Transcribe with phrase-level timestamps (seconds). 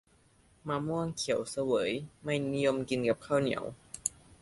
[0.67, 1.91] มะม่วงเขียวเสวย
[2.23, 3.63] ไม่นิยมกินกับข้าวเหนียว